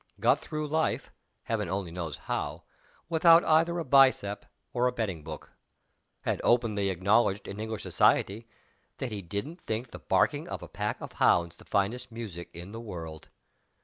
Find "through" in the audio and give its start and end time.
0.39-0.65